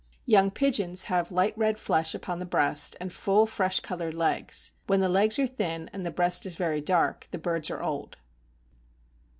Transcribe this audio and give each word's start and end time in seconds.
Young 0.25 0.49
pigeons 0.49 1.03
have 1.13 1.31
light 1.31 1.55
red 1.55 1.77
flesh 1.77 2.15
upon 2.15 2.39
the 2.39 2.45
breast, 2.47 2.97
and 2.99 3.13
full, 3.13 3.45
fresh 3.45 3.81
colored 3.81 4.15
legs; 4.15 4.71
when 4.87 4.99
the 4.99 5.07
legs 5.07 5.37
are 5.37 5.45
thin, 5.45 5.91
and 5.93 6.03
the 6.03 6.09
breast 6.09 6.43
is 6.47 6.55
very 6.55 6.81
dark, 6.81 7.27
the 7.29 7.37
birds 7.37 7.69
are 7.69 7.83
old. 7.83 8.17